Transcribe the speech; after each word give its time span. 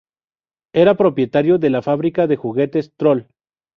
Era 0.73 0.95
propietario 0.97 1.59
de 1.59 1.69
la 1.69 1.83
fábrica 1.83 2.25
de 2.25 2.35
juguetes 2.35 2.91
Trol. 2.97 3.27